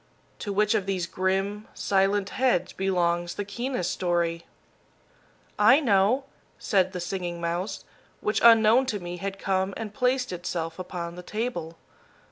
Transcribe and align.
To 0.39 0.51
which 0.51 0.73
of 0.73 0.87
these 0.87 1.05
grim, 1.05 1.67
silent 1.75 2.31
heads 2.31 2.73
belongs 2.73 3.35
the 3.35 3.45
keenest 3.45 3.91
story?" 3.91 4.47
"I 5.59 5.79
know," 5.79 6.23
said 6.57 6.91
the 6.93 6.99
Singing 6.99 7.39
Mouse, 7.39 7.85
which 8.19 8.41
unknown 8.43 8.87
to 8.87 8.99
me 8.99 9.17
had 9.17 9.37
come 9.37 9.75
and 9.77 9.93
placed 9.93 10.31
itself 10.31 10.79
upon 10.79 11.13
the 11.17 11.21
table. 11.21 11.77